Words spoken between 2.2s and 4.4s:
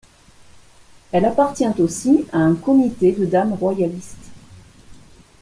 à un comité de Dames royalistes.